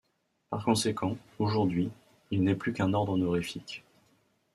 [0.49, 1.91] Par conséquent, aujourd’hui,
[2.31, 3.83] il n’est plus qu’un ordre honorifique.